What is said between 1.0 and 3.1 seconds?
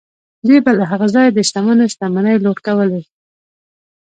ځایه د شتمنو شتمنۍ لوټ کولې.